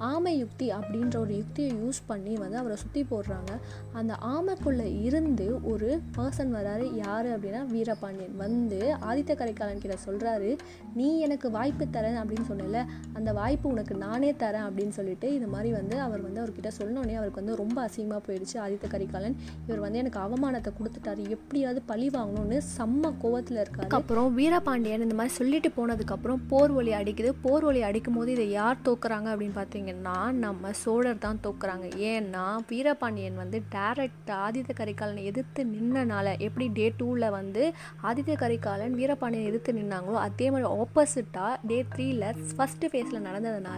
ஆமை 0.09 0.33
யுக்தி 0.41 0.67
அப்படின்ற 0.79 1.15
ஒரு 1.25 1.33
யுக்தியை 1.41 1.69
யூஸ் 1.83 2.01
பண்ணி 2.11 2.35
வந்து 2.43 2.59
அவரை 2.63 2.77
சுற்றி 2.83 3.03
போடுறாங்க. 3.13 3.53
அந்த 4.01 4.13
ஆமைக்குள்ளே 4.33 4.89
இருந்து 5.07 5.47
ஒரு 5.73 5.89
பர்சன் 6.17 6.53
வராரு. 6.57 6.87
யார் 7.05 7.29
அப்படின்னா 7.35 7.63
வீரபாண்டியன். 7.73 8.37
வந்து 8.43 8.81
ஆதித்த 9.11 9.31
கரிகாலன் 9.43 9.81
கிட்ட 9.85 9.97
சொல்கிறாரு 10.07 10.51
நீ 10.99 11.09
எனக்கு 11.27 11.47
வாய்ப்பு 11.57 11.87
தரேன் 11.97 12.21
அப்படின்னு 12.23 12.49
சொன்னல 12.53 12.85
அந்த 13.17 13.29
வாய்ப்பு 13.41 13.67
உனக்கு 13.73 13.91
உனக்கு 13.93 14.07
நானே 14.11 14.29
தரேன் 14.41 14.65
அப்படின்னு 14.67 14.93
சொல்லிட்டு 14.97 15.27
இது 15.37 15.47
மாதிரி 15.53 15.69
வந்து 15.77 15.95
அவர் 16.05 16.21
வந்து 16.25 16.39
அவர்கிட்ட 16.41 16.69
சொன்னோடனே 16.77 17.15
அவருக்கு 17.19 17.41
வந்து 17.41 17.55
ரொம்ப 17.61 17.77
அசிங்கமாக 17.87 18.21
போயிடுச்சு. 18.27 18.55
ஆதித்த 18.63 18.85
கரிகாலன் 18.93 19.35
இவர் 19.65 19.81
வந்து 19.83 19.99
எனக்கு 20.01 20.19
அவமானத்தை 20.23 20.71
கொடுத்துட்டாரு. 20.77 21.23
எப்படியாவது 21.35 21.79
பழி 21.91 22.07
வாங்கணும்னு 22.15 22.57
செம்ம 22.75 23.11
கோவத்தில் 23.23 23.59
இருக்காரு. 23.63 23.89
அப்புறம் 23.97 24.29
வீரபாண்டியன் 24.39 25.03
இந்த 25.07 25.17
மாதிரி 25.19 25.33
சொல்லிட்டு 25.39 25.71
போனதுக்கப்புறம் 25.77 26.41
போர் 26.53 26.73
ஒலி 26.79 26.93
அடிக்குது. 27.01 27.31
போர் 27.45 27.67
ஒலி 27.69 27.83
அடிக்கும் 27.89 28.17
போது 28.19 28.31
இதை 28.37 28.47
யார் 28.59 28.83
தோக்குறாங்க 28.87 29.29
அப்படின்னு 29.33 29.57
பார்த்தீங்கன்னா 29.59 30.15
நம்ம 30.45 30.71
சோழர் 30.83 31.23
தான் 31.27 31.41
தோக்குறாங்க. 31.45 31.85
ஏன்னா 32.11 32.45
வீரபாண்டியன் 32.71 33.39
வந்து 33.43 33.59
டேரக்ட் 33.75 34.33
ஆதித்த 34.45 34.77
கரிகாலனை 34.81 35.23
எதிர்த்து 35.33 35.67
நின்னனால 35.75 36.35
எப்படி 36.47 36.67
டே 36.79 36.87
டூவில் 37.01 37.29
வந்து 37.39 37.65
ஆதித்த 38.09 38.39
கரிகாலன் 38.45 38.97
வீரபாண்டியன் 39.01 39.49
எதிர்த்து 39.51 39.79
நின்னாங்களோ 39.81 40.19
அதே 40.27 40.49
மாதிரி 40.55 40.69
ஆப்போசிட்டாக 40.79 41.53
டே 41.71 41.79
த்ரீல 41.93 42.33
ஃபஸ்ட்டு 42.49 42.91
ஃபேஸில் 42.91 43.25
நடந்ததுனால 43.27 43.72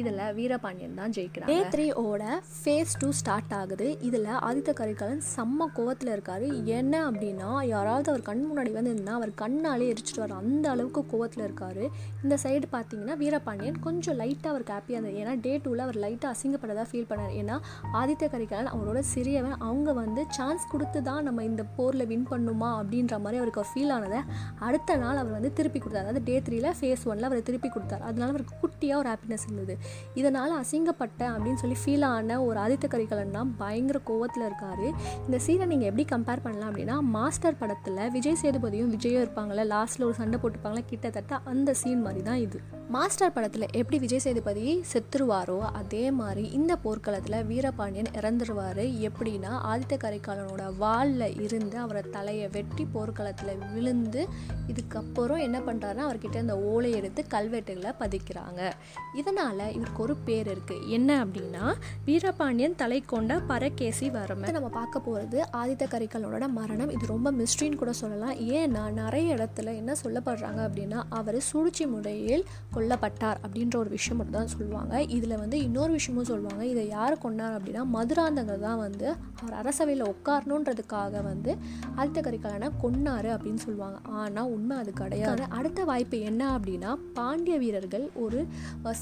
இதில் 0.00 0.20
வீரபாண்டியன் 0.36 0.98
தான் 1.00 1.14
ஜெயிக்கிறாங்க. 1.16 1.48
டே 1.52 1.58
த்ரீ 1.72 1.86
ஓட 2.02 2.24
ஃபேஸ் 2.58 2.92
டூ 3.00 3.08
ஸ்டார்ட் 3.20 3.54
ஆகுது. 3.60 3.88
இதில் 4.08 4.28
ஆதித்த 4.48 4.70
கரிகாலன் 4.80 5.22
செம்ம 5.34 5.66
கோவத்தில் 5.76 6.12
இருக்காரு. 6.14 6.46
என்ன 6.78 6.94
அப்படின்னா 7.08 7.50
யாராவது 7.72 8.10
அவர் 8.12 8.24
கண் 8.28 8.42
முன்னாடி 8.48 8.72
வந்து 8.76 8.92
இருந்தால் 8.94 9.18
அவர் 9.20 9.32
கண்ணாலே 9.42 9.88
எரிச்சிட்டு 9.92 10.22
வர 10.24 10.36
அந்த 10.42 10.66
அளவுக்கு 10.74 11.02
கோவத்தில் 11.12 11.44
இருக்காரு. 11.46 11.84
இந்த 12.22 12.36
சைடு 12.44 12.68
பார்த்தீங்கன்னா 12.76 13.16
வீரபாண்டியன் 13.22 13.78
கொஞ்சம் 13.86 14.18
லைட்டாக 14.22 14.52
அவருக்கு 14.52 14.74
ஹாப்பியாக 14.76 14.98
இருந்தது. 14.98 15.20
ஏன்னா 15.22 15.34
டே 15.46 15.52
டூவில் 15.64 15.84
அவர் 15.86 15.98
லைட்டாக 16.04 16.32
அசிங்கப்பட்டதாக 16.34 16.86
ஃபீல் 16.92 17.08
பண்ணார். 17.12 17.34
ஏன்னா 17.42 17.58
ஆதித்த 18.00 18.30
கரிகாலன் 18.34 18.72
அவரோட 18.74 19.02
சிறியவன். 19.14 19.56
அவங்க 19.68 19.92
வந்து 20.02 20.24
சான்ஸ் 20.38 20.64
கொடுத்து 20.72 21.02
தான் 21.10 21.22
நம்ம 21.28 21.44
இந்த 21.50 21.64
போரில் 21.76 22.08
வின் 22.12 22.26
பண்ணுமா 22.32 22.70
அப்படின்ற 22.80 23.14
மாதிரி 23.26 23.40
அவருக்கு 23.42 23.68
ஃபீல் 23.72 23.94
ஆனதை 23.98 24.20
அடுத்த 24.66 24.96
நாள் 25.04 25.20
அவர் 25.22 25.36
வந்து 25.38 25.52
திருப்பி 25.60 25.78
கொடுத்தார். 25.80 26.04
அதாவது 26.06 26.24
டே 26.30 26.36
த்ரீல 26.46 26.70
ஃபேஸ் 26.78 27.06
ஒன்ல 27.10 27.28
அவர் 27.30 27.46
திருப்பி 27.48 27.68
கொடுத்தாரு. 27.68 28.04
அதனால 28.10 28.30
அவருக்கு 28.32 28.54
குட்டியாக 28.62 29.00
ஒரு 29.02 29.08
ஹாப்பினஸ் 29.12 29.31
இருந்தது 29.40 29.78
இதனால் 30.14 30.52
அசிங்கப்பட்ட 30.62 31.22
அப்படின்னு 31.34 31.54
சொல்லி 31.54 31.76
ஃபீல் 31.84 32.04
ஆன 32.04 32.42
ஒரு 32.42 32.60
ஆதித்த 32.60 32.88
கரிகாலன் 32.88 33.30
தான் 33.30 33.56
பயங்கர 33.56 34.00
கோவத்தில் 34.10 34.46
இருக்காரு. 34.48 34.92
இந்த 35.26 35.38
சீனை 35.46 35.66
நீங்கள் 35.66 35.88
எப்படி 35.88 36.06
கம்பேர் 36.14 36.44
பண்ணலாம் 36.44 36.70
அப்படின்னா 36.70 37.00
மாஸ்டர் 37.00 37.58
படத்தில் 37.58 38.10
விஜய் 38.10 38.40
சேதுபதியும் 38.42 38.92
விஜயும் 38.96 39.20
இருப்பாங்களே 39.24 39.64
லாஸ்ட்டில் 39.74 40.04
ஒரு 40.04 40.14
சண்டை 40.14 40.40
போட்டுப்பாங்களே 40.42 40.84
கிட்டத்தட்ட 40.90 41.40
அந்த 41.44 41.74
சீன் 41.74 42.00
மாதிரி 42.00 42.22
தான் 42.22 42.36
இது. 42.36 42.60
மாஸ்டர் 42.90 43.32
படத்தில் 43.32 43.66
எப்படி 43.72 43.98
விஜய் 43.98 44.18
சேதுபதி 44.18 44.84
செத்துருவாரோ 44.92 45.58
அதே 45.58 46.10
மாதிரி 46.10 46.42
இந்த 46.48 46.76
போர்க்களத்தில் 46.76 47.44
வீரபாண்டியன் 47.44 48.10
இறந்துருவார். 48.20 48.80
எப்படின்னா 49.08 49.52
ஆதித்த 49.70 49.96
கரிகாலனோட 50.04 50.76
வாலில் 50.76 51.40
இருந்து 51.42 51.78
அவரை 51.78 52.02
தலையை 52.10 52.48
வெட்டி 52.48 52.84
போர்க்களத்தில் 52.92 53.58
விழுந்து 53.74 54.28
இதுக்கப்புறம் 54.68 55.38
என்ன 55.38 55.58
பண்ணுறாருன்னா 55.58 56.04
அவர்கிட்ட 56.08 56.34
இந்த 56.34 56.58
ஓலை 56.58 56.92
எடுத்து 56.92 57.24
கல்வெட்டுகளை 57.34 57.92
பதிக்கிறாங்க. 58.00 58.72
இதனால் 59.14 59.72
இவருக்கு 59.76 60.02
ஒரு 60.02 60.16
பேர் 60.16 60.50
இருக்குது 60.54 60.88
என்ன 60.88 61.24
அப்படின்னா 61.24 61.74
வீரபாண்டியன் 62.04 62.74
தலை 62.74 63.00
கொண்ட 63.00 63.38
பரகேசி 63.38 64.10
வரமை 64.10 64.50
நம்ம 64.50 64.68
பார்க்க 64.68 65.00
போகிறது 65.00 65.40
ஆதித்த 65.52 65.86
கரிகாலனோட 65.94 66.48
மரணம். 66.48 66.90
இது 66.90 67.06
ரொம்ப 67.06 67.32
மிஸ்ட்ரின்னு 67.32 67.74
கூட 67.74 67.92
சொல்லலாம். 67.92 68.36
ஏன்னா 68.60 68.90
நிறைய 68.90 69.34
இடத்துல 69.34 69.74
என்ன 69.76 69.96
சொல்லப்படுறாங்க 70.04 70.60
அப்படின்னா 70.68 71.02
அவர் 71.08 71.40
சூழ்ச்சி 71.40 71.86
முறையில் 71.86 72.46
கொல்லப்பட்டார் 72.82 73.40
அப்படின்ற 73.46 73.76
ஒரு 73.82 73.90
விஷயம் 73.96 74.18
மட்டும் 74.18 74.38
தான் 74.38 74.52
சொல்லுவாங்க. 74.54 74.94
இதில் 75.16 75.34
வந்து 75.42 75.56
இன்னொரு 75.66 75.92
விஷயமும் 75.98 76.28
சொல்லுவாங்க. 76.30 76.62
இதை 76.70 76.82
யார் 76.94 77.14
கொண்டார் 77.24 77.54
அப்படின்னா 77.56 77.82
மதுராந்தகர் 77.96 78.64
தான் 78.68 78.80
வந்து 78.84 79.06
அவர் 79.40 79.54
அரசவையில் 79.60 80.04
உட்காரணுன்றதுக்காக 80.12 81.22
வந்து 81.28 81.50
ஆதித்த 81.98 82.20
கரிகாலனை 82.26 82.68
கொன்னாரு 82.82 83.30
அப்படின்னு 83.34 83.60
சொல்லுவாங்க. 83.64 83.98
ஆனால் 84.20 84.50
உண்மை 84.54 84.76
அது 84.82 84.92
கிடையாது. 85.00 85.44
அடுத்த 85.58 85.84
வாய்ப்பு 85.90 86.18
என்ன 86.30 86.42
அப்படின்னா 86.56 86.90
பாண்டிய 87.18 87.56
வீரர்கள் 87.64 88.06
ஒரு 88.24 88.40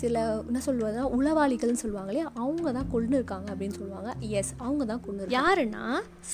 சில 0.01 0.25
என்ன 0.49 0.63
சொல்லுவதா 0.67 1.05
உளவாளிகள்னு 1.19 1.83
சொல்லுவாங்க 1.85 2.11
இல்லையா? 2.13 2.29
அவங்க 2.43 2.73
தான் 2.79 2.91
கொண்டு 2.95 3.17
இருக்காங்க 3.21 3.49
அப்படின்னு 3.55 3.79
சொல்லுவாங்க. 3.81 4.11
எஸ் 4.41 4.53
அவங்க 4.67 4.85
தான் 4.93 5.05
கொண்டு 5.07 5.31
யாருன்னா 5.39 5.85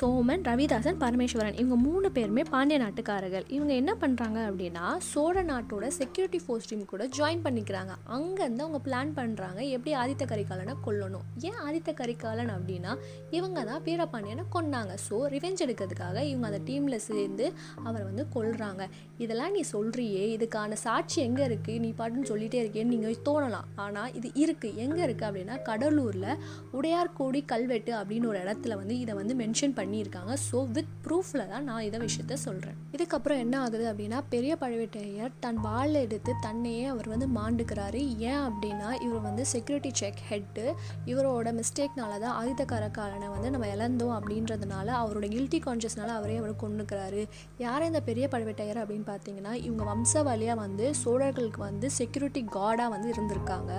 சோமன் 0.00 0.44
ரவிதாசன் 0.50 1.00
பரமேஸ்வரன். 1.04 1.58
இவங்க 1.62 1.78
மூணு 1.88 2.10
பேருமே 2.18 2.44
பாண்டிய 2.54 2.78
நாட்டுக்காரர்கள். 2.84 3.46
இவங்க 3.56 3.74
என்ன 3.82 3.94
பண்ணுறாங்க 4.02 4.38
அப்படின்னா 4.48 4.84
சோழ 5.12 5.42
நாட்டோட 5.52 5.86
செக்யூரிட்டி 6.00 6.40
ஃபோர்ஸ் 6.44 6.68
டீம் 6.70 6.84
கூட 6.92 7.04
ஜாயின் 7.16 7.25
ஜாயின் 7.26 7.44
பண்ணிக்கிறாங்க. 7.44 7.92
அங்கேருந்து 8.14 8.62
அவங்க 8.64 8.78
பிளான் 8.86 9.10
பண்ணுறாங்க 9.16 9.60
எப்படி 9.76 9.92
ஆதித்த 10.00 10.24
கரிகாலனை 10.32 10.74
கொல்லணும். 10.84 11.24
ஏன் 11.48 11.58
ஆதித்த 11.66 11.90
கரிகாலன் 12.00 12.52
அப்படின்னா 12.56 12.92
இவங்க 13.38 13.58
தான் 13.70 13.82
வீரபாண்டியனை 13.86 14.44
கொன்னாங்க. 14.56 14.92
ஸோ 15.06 15.16
ரிவெஞ்ச் 15.34 15.62
எடுக்கிறதுக்காக 15.64 16.16
இவங்க 16.30 16.46
அந்த 16.50 16.60
டீமில் 16.68 16.96
சேர்ந்து 17.06 17.46
அவரை 17.86 18.02
வந்து 18.10 18.24
கொல்றாங்க. 18.34 18.84
இதெல்லாம் 19.24 19.54
நீ 19.56 19.62
சொல்கிறியே 19.72 20.24
இதுக்கான 20.36 20.78
சாட்சி 20.84 21.18
எங்கே 21.26 21.44
இருக்குது 21.48 21.80
நீ 21.84 21.90
பாட்டுன்னு 22.00 22.30
சொல்லிட்டே 22.32 22.60
இருக்கேன்னு 22.64 22.94
நீங்கள் 22.94 23.18
தோணலாம். 23.28 23.66
ஆனால் 23.86 24.12
இது 24.20 24.30
இருக்குது 24.44 24.78
எங்கே 24.84 25.02
இருக்குது 25.06 25.28
அப்படின்னா 25.30 25.56
கடலூரில் 25.70 26.30
உடையார்கோடி 26.78 27.42
கல்வெட்டு 27.54 27.94
அப்படின்னு 28.00 28.30
ஒரு 28.32 28.40
இடத்துல 28.44 28.78
வந்து 28.82 28.96
இதை 29.04 29.16
வந்து 29.20 29.36
மென்ஷன் 29.42 29.76
பண்ணியிருக்காங்க. 29.80 30.34
ஸோ 30.48 30.60
வித் 30.78 30.94
ப்ரூஃபில் 31.06 31.48
தான் 31.54 31.66
நான் 31.70 31.86
இதை 31.88 32.00
விஷயத்த 32.06 32.40
சொல்கிறேன் 32.46 32.78
இதுக்கப்புறம் 32.96 33.42
என்ன 33.46 33.56
ஆகுது 33.64 33.84
அப்படின்னா 33.94 34.20
பெரிய 34.36 34.52
பழுவேட்டையர் 34.64 35.36
தன் 35.46 35.60
வாழை 35.68 35.98
எடுத்து 36.06 36.32
தன்னையே 36.48 36.86
அவர் 36.92 37.14
வந்து 37.16 37.30
மாண்டுக்கிறாரு. 37.38 38.00
ஏன் 38.30 38.42
அப்படின்னா 38.46 38.88
இவர் 39.06 39.26
வந்து 39.28 39.42
செக்யூரிட்டி 39.54 39.90
செக் 40.02 40.22
ஹெட்டு 40.30 40.64
இவரோட 41.10 41.48
மிஸ்டேக்னால 41.58 42.12
தான் 42.24 42.34
ஆதித்த 42.40 42.62
கரக்காலனை 42.72 43.28
வந்து 43.34 43.50
நம்ம 43.54 43.66
இழந்தோம் 43.74 44.14
அப்படின்றதுனால 44.18 44.88
அவரோட 45.02 45.26
கில்ட்டி 45.34 45.58
கான்ஷியஸ்னால 45.66 46.14
அவரே 46.18 46.36
அவர் 46.40 46.54
கொண்டுக்கிறாரு 46.62 47.22
யார் 47.64 47.86
இந்த 47.88 48.00
பெரிய 48.08 48.24
பழுவேட்டையர் 48.32 48.80
அப்படின்னு 48.82 49.06
பார்த்தீங்கன்னா 49.12 49.52
இவங்க 49.66 49.84
வம்சவழியாக 49.90 50.58
வந்து 50.64 50.86
சோழர்களுக்கு 51.04 51.60
வந்து 51.68 51.86
செக்யூரிட்டி 51.98 52.42
கார்டாக 52.56 52.92
வந்து 52.94 53.08
இருந்திருக்காங்க. 53.14 53.72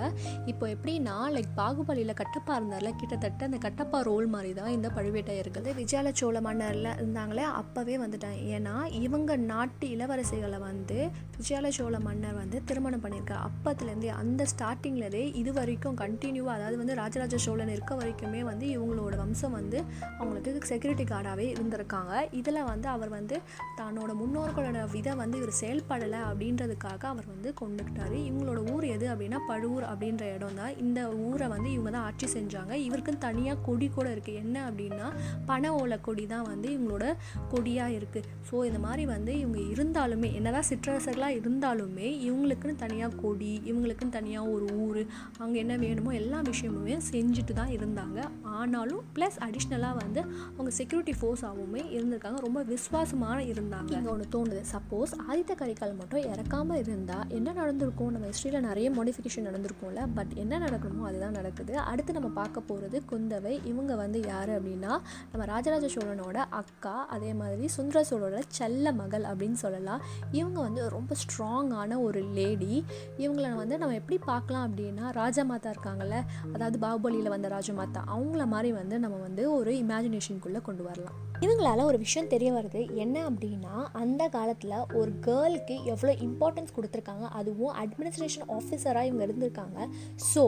இப்போ 0.52 0.64
எப்படின்னா 0.74 1.16
லைக் 1.36 1.50
பாகுபலியில் 1.60 2.16
கட்டப்பா 2.20 2.54
இருந்தார்ல 2.58 2.92
கிட்டத்தட்ட 3.00 3.48
அந்த 3.48 3.60
கட்டப்பா 3.66 4.00
ரோல் 4.10 4.28
மாதிரி 4.34 4.52
தான் 4.60 4.72
இந்த 4.76 4.88
பழுவேட்டையர்கள். 4.96 5.66
விஜயால 5.80 6.12
சோழ 6.20 6.36
மன்னரில் 6.48 6.90
இருந்தாங்களே 6.98 7.44
அப்போவே 7.60 7.96
வந்துட்டாங்க. 8.04 8.40
ஏன்னா 8.56 8.74
இவங்க 9.06 9.36
நாட்டு 9.52 9.86
இளவரசிகளை 9.96 10.60
வந்து 10.68 10.98
விஜயால 11.38 11.68
சோழ 11.78 11.96
மன்னர் 12.06 12.38
வந்து 12.42 12.58
திருமணம் 12.68 13.04
எனக்கு 13.28 13.46
அப்பத்துலேருந்தே 13.48 14.10
அந்த 14.20 14.42
ஸ்டார்டிங்லேருந்தே 14.50 15.22
இது 15.40 15.50
வரைக்கும் 15.56 15.96
கண்டினியூவாக 16.02 16.54
அதாவது 16.58 16.76
வந்து 16.80 16.94
ராஜராஜ 17.00 17.38
சோழன் 17.44 17.72
இருக்க 17.74 17.92
வரைக்குமே 17.98 18.40
வந்து 18.48 18.66
இவங்களோட 18.74 19.14
வம்சம் 19.20 19.54
வந்து 19.58 19.78
அவங்களுக்கு 20.18 20.68
செக்யூரிட்டி 20.70 21.04
கார்டாகவே 21.10 21.46
இருந்திருக்காங்க. 21.54 22.12
இதில் 22.38 22.60
வந்து 22.70 22.88
அவர் 22.92 23.10
வந்து 23.16 23.36
தன்னோட 23.80 24.12
முன்னோர்களோட 24.20 24.84
விதை 24.94 25.12
வந்து 25.22 25.36
இவர் 25.40 25.52
செயல்படலை 25.60 26.20
அப்படின்றதுக்காக 26.28 27.02
அவர் 27.12 27.28
வந்து 27.34 27.52
கொண்டுக்கிட்டாரு. 27.60 28.16
இவங்களோட 28.28 28.62
ஊர் 28.74 28.86
எது 28.94 29.06
அப்படின்னா 29.12 29.40
பழுவூர் 29.50 29.86
அப்படின்ற 29.90 30.24
இடம் 30.36 30.58
தான் 30.60 30.72
இந்த 30.84 31.02
ஊரை 31.26 31.48
வந்து 31.54 31.68
இவங்க 31.74 31.92
தான் 31.96 32.06
ஆட்சி 32.10 32.28
செஞ்சாங்க. 32.36 32.72
இவருக்குன்னு 32.86 33.24
தனியாக 33.28 33.62
கொடி 33.68 33.88
கூட 33.98 34.08
இருக்குது 34.16 34.40
என்ன 34.44 34.56
அப்படின்னா 34.70 35.08
பனை 35.50 35.72
ஓலை 35.82 36.00
கொடி 36.08 36.26
தான் 36.34 36.48
வந்து 36.52 36.70
இவங்களோட 36.78 37.04
கொடியாக 37.52 37.98
இருக்குது 38.00 38.26
ஸோ 38.50 38.64
இந்த 38.70 38.80
மாதிரி 38.86 39.06
வந்து 39.14 39.34
இவங்க 39.42 39.60
இருந்தாலுமே 39.74 40.30
என்னதான் 40.40 40.68
சிற்றரசர்களாக 40.72 41.40
இருந்தாலுமே 41.42 42.08
இவங்களுக்குன்னு 42.26 42.82
தனியாக 42.84 43.16
கொடி 43.22 43.52
இவங்களுக்குன்னு 43.70 44.16
தனியாக 44.18 44.54
ஒரு 44.54 44.66
ஊர் 44.84 45.00
அங்கே 45.42 45.58
என்ன 45.64 45.74
வேணுமோ 45.84 46.10
எல்லா 46.20 46.40
விஷயமுமே 46.50 46.96
செஞ்சுட்டு 47.10 47.52
தான் 47.60 47.72
இருந்தாங்க. 47.76 48.18
ஆனாலும் 48.58 49.02
ப்ளஸ் 49.16 49.38
அடிஷ்னலாக 49.46 49.94
வந்து 50.02 50.20
அவங்க 50.54 50.70
செக்யூரிட்டி 50.80 51.14
ஃபோர்ஸாகவுமே 51.20 51.82
இருந்திருக்காங்க. 51.96 52.40
ரொம்ப 52.46 52.62
விசுவாசமாக 52.72 53.40
இருந்தாங்க. 53.52 53.92
இங்கே 53.98 54.12
ஒன்று 54.14 54.26
தோணுது. 54.36 54.62
சப்போஸ் 54.74 55.12
ஆதித்த 55.28 55.52
கரிகால் 55.62 55.94
மட்டும் 56.00 56.26
இறக்காமல் 56.32 56.80
இருந்தால் 56.82 57.26
என்ன 57.38 57.48
நடந்திருக்கும்? 57.60 58.12
நம்ம 58.14 58.28
ஹிஸ்ட்ரியில் 58.32 58.66
நிறைய 58.68 58.88
மாடிஃபிகேஷன் 58.98 59.48
நடந்திருக்கும்ல. 59.48 60.02
பட் 60.18 60.32
என்ன 60.44 60.58
நடக்கணுமோ 60.66 61.06
அதுதான் 61.10 61.36
நடக்குது. 61.40 61.74
அடுத்து 61.90 62.16
நம்ம 62.18 62.30
பார்க்க 62.40 62.66
போகிறது 62.70 62.96
குந்தவை. 63.12 63.54
இவங்க 63.72 63.92
வந்து 64.02 64.18
யார் 64.32 64.52
அப்படின்னா 64.56 64.92
நம்ம 65.32 65.46
ராஜராஜ 65.52 65.86
சோழனோட 65.96 66.38
அக்கா 66.60 66.94
அதே 67.16 67.32
மாதிரி 67.40 67.66
சுந்தர 67.76 68.04
சோழனோட 68.10 68.40
செல்ல 68.58 68.92
மகள் 69.00 69.24
அப்படின்னு 69.30 69.58
சொல்லலாம். 69.64 70.02
இவங்க 70.38 70.58
வந்து 70.66 70.82
ரொம்ப 70.96 71.14
ஸ்ட்ராங்கான 71.22 72.00
ஒரு 72.06 72.20
லேடி 72.38 72.74
இவங்களை 73.22 73.50
வந்து 73.60 73.78
நம்ம 73.82 73.96
எப்படி 74.00 74.18
பார்க்கலாம் 74.30 74.66
அப்படின்னா 74.68 75.06
ராஜமாதா 75.20 75.70
இருக்காங்கல்ல 75.74 76.18
அதாவது 76.54 76.78
பாகுபலியில் 76.84 77.34
வந்த 77.34 77.48
ராஜமாதா 77.56 78.02
அவங்கள 78.14 78.44
மாதிரி 78.54 78.72
வந்து 78.80 78.98
நம்ம 79.04 79.16
வந்து 79.28 79.44
ஒரு 79.58 79.72
இமேஜினேஷனுக்குள்ளே 79.84 80.62
கொண்டு 80.68 80.84
வரலாம். 80.88 81.16
இவங்களால 81.44 81.82
ஒரு 81.88 81.98
விஷயம் 82.04 82.30
தெரிய 82.32 82.50
வருது. 82.54 82.80
என்ன 83.02 83.16
அப்படின்னா 83.28 83.74
அந்த 84.00 84.22
காலத்தில் 84.36 84.74
ஒரு 85.00 85.10
கேர்ளுக்கு 85.26 85.74
எவ்வளோ 85.92 86.12
இம்பார்ட்டன்ஸ் 86.26 86.74
கொடுத்துருக்காங்க 86.76 87.26
அதுவும் 87.38 87.74
அட்மினிஸ்ட்ரேஷன் 87.82 88.48
ஆஃபீஸராக 88.56 89.08
இவங்க 89.08 89.22
இருந்திருக்காங்க. 89.26 89.78
ஸோ 90.32 90.44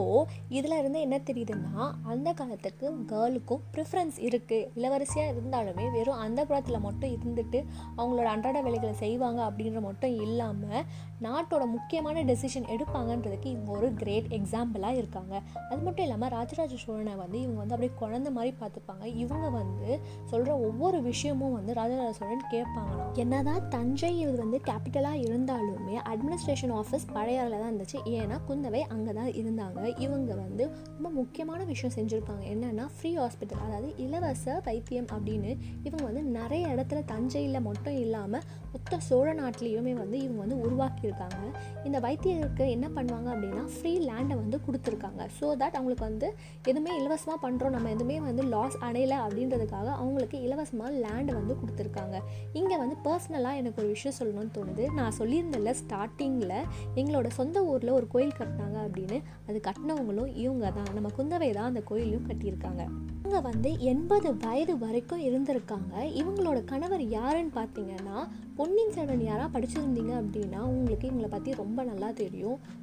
இதில் 0.57 0.77
இருந்து 0.79 0.99
என்ன 1.05 1.19
தெரியுதுன்னா 1.29 1.85
அந்த 2.13 2.29
காலத்துக்கு 2.39 2.87
கேர்ளுக்கும் 3.13 3.61
ப்ரிஃபரன்ஸ் 3.75 4.17
இருக்குது 4.29 4.67
இளவரசியாக 4.79 5.33
இருந்தாலுமே 5.33 5.85
வெறும் 5.97 6.23
அந்த 6.25 6.45
புறத்தில் 6.49 6.85
மட்டும் 6.87 7.13
இருந்துட்டு 7.17 7.61
அவங்களோட 7.99 8.27
அன்றாட 8.33 8.57
வேலைகளை 8.67 8.95
செய்வாங்க 9.03 9.41
அப்படின்ற 9.49 9.81
மட்டும் 9.89 10.17
இல்லாமல் 10.25 10.83
நாட்டோட 11.25 11.63
முக்கியமான 11.73 12.21
டெசிஷன் 12.23 12.50
எடுப்பாங்கன்றதுக்கு 12.59 13.45
இவங்க 13.45 13.71
ஒரு 13.71 13.93
கிரேட் 13.93 14.27
எக்ஸாம்பிளாக 14.37 14.95
இருக்காங்க. 14.95 15.41
அது 15.69 15.81
மட்டும் 15.81 16.05
இல்லாமல் 16.05 16.29
ராஜராஜ 16.29 16.75
சோழனை 16.75 17.15
வந்து 17.15 17.41
இவங்க 17.41 17.59
வந்து 17.59 17.75
அப்படியே 17.75 17.93
குழந்த 17.99 18.31
மாதிரி 18.31 18.55
பார்த்துப்பாங்க. 18.61 19.05
இவங்க 19.05 19.49
வந்து 19.49 19.99
சொல்கிற 20.25 20.57
ஒவ்வொரு 20.57 21.01
விஷயமும் 21.01 21.53
வந்து 21.53 21.73
ராஜராஜ 21.73 22.13
சோழன் 22.13 22.45
கேட்பாங்களாம். 22.53 23.15
என்னதான் 23.15 23.67
தஞ்சை 23.67 24.19
இது 24.19 24.35
வந்து 24.35 24.57
கேபிட்டலாக 24.57 25.23
இருந்தாலுமே 25.27 25.97
அட்மினிஸ்ட்ரேஷன் 26.11 26.73
ஆஃபீஸ் 26.81 27.05
பழையாறில் 27.13 27.59
தான் 27.59 27.77
இருந்துச்சு. 27.77 27.99
ஏன்னா 28.05 28.39
குந்தவை 28.49 28.81
அங்கே 28.87 29.13
தான் 29.13 29.31
இருந்தாங்க. 29.41 29.95
இவங்க 29.97 30.35
வந்து 30.35 30.69
ரொம்ப 30.95 31.09
முக்கியமான 31.09 31.63
விஷயம் 31.63 31.95
செஞ்சுருக்காங்க 31.97 32.45
என்னென்னா 32.53 32.85
ஃப்ரீ 32.95 33.17
ஹாஸ்பிட்டல் 33.17 33.63
அதாவது 33.67 33.95
இலவச 33.97 34.59
வைத்தியம் 34.65 35.07
அப்படின்னு 35.07 35.57
இவங்க 35.83 36.03
வந்து 36.03 36.21
நிறைய 36.21 36.67
இடத்துல 36.67 37.03
தஞ்சையில் 37.05 37.61
மட்டும் 37.61 37.95
இல்லாமல் 37.95 38.43
மொத்த 38.73 38.97
சோழ 38.97 39.33
நாட்டிலையுமே 39.33 39.93
வந்து 39.93 40.21
இவங்க 40.21 40.39
வந்து 40.39 40.57
உருவாக்கியிருக்காங்க. 40.65 41.59
இந்த 41.83 41.99
வைத்திய 41.99 42.40
வைத்தியருக்கு 42.41 42.75
என்ன 42.75 42.87
பண்ணுவாங்க 42.95 43.27
அப்படின்னா 43.33 43.63
ஃப்ரீ 43.73 43.91
லேண்டை 44.07 44.35
வந்து 44.41 44.57
கொடுத்துருக்காங்க. 44.65 45.21
ஸோ 45.37 45.45
தட் 45.61 45.77
அவங்களுக்கு 45.77 46.05
வந்து 46.09 46.27
எதுவுமே 46.71 46.91
இலவசமாக 46.99 47.37
பண்ணுறோம் 47.45 47.75
நம்ம 47.75 47.89
எதுவுமே 47.95 48.17
வந்து 48.27 48.43
லாஸ் 48.53 48.77
அடையலை 48.87 49.17
அப்படின்றதுக்காக 49.25 49.87
அவங்களுக்கு 49.99 50.37
இலவசமாக 50.47 50.91
லேண்டை 51.03 51.33
வந்து 51.39 51.55
கொடுத்துருக்காங்க. 51.61 52.17
இங்கே 52.61 52.77
வந்து 52.83 52.97
பர்சனலாக 53.07 53.61
எனக்கு 53.61 53.81
ஒரு 53.83 53.89
விஷயம் 53.95 54.17
சொல்லணும்னு 54.19 54.55
தோணுது. 54.57 54.85
நான் 54.99 55.17
சொல்லியிருந்தேன்ல 55.19 55.73
ஸ்டார்டிங்கில் 55.83 56.57
எங்களோட 57.01 57.27
சொந்த 57.39 57.57
ஊரில் 57.71 57.97
ஒரு 57.99 58.07
கோயில் 58.15 58.37
கட்டினாங்க 58.41 58.77
அப்படின்னு. 58.87 59.19
அது 59.49 59.57
கட்டினவங்களும் 59.69 60.31
இவங்க 60.45 60.65
தான். 60.79 60.91
நம்ம 60.99 61.11
குந்தவை 61.19 61.51
தான் 61.59 61.69
அந்த 61.71 61.83
கோயிலையும் 61.91 62.27
கட்டியிருக்காங்க. 62.31 62.83
இவங்க 63.23 63.39
வந்து 63.51 63.69
எண்பது 63.91 64.29
வயது 64.45 64.73
வரைக்கும் 64.85 65.25
இருந்திருக்காங்க. 65.27 65.93
இவங்களோட 66.21 66.59
கணவர் 66.71 67.03
யாருன்னு 67.17 67.53
பார்த்தீங்கன்னா 67.59 68.17
பொன்னியின் 68.57 68.95
செல்வன் 68.95 69.23
யாராக 69.27 69.49
படிச்சிருந்தீங்க 69.53 70.13
அப்படின்னா 70.21 70.59
உங்களுக்கு 70.71 71.05
இவங்களை 71.09 71.29
பற்றி 71.33 71.51
ரொம்ப 71.61 71.79
நல்லா 71.89 72.09
தெரியும். 72.19 72.30